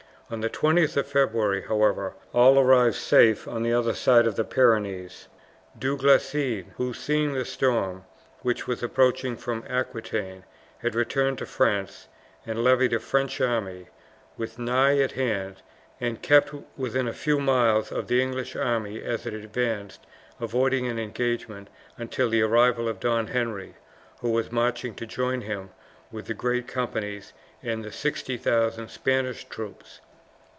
[0.33, 4.45] On the 20th of February, however, all arrived safe on the other side of the
[4.45, 5.27] Pyrenees.
[5.77, 8.05] Du Guesclin, who, seeing the storm
[8.41, 10.45] which was approaching from Aquitaine,
[10.77, 12.07] had returned to France
[12.45, 13.87] and levied a French army,
[14.37, 15.61] was nigh at hand,
[15.99, 19.99] and kept within a few miles of the English army as it advanced,
[20.39, 23.75] avoiding an engagement until the arrival of Don Henry,
[24.21, 25.71] who was marching to join him
[26.09, 29.99] with the great companies and 60,000 Spanish troops.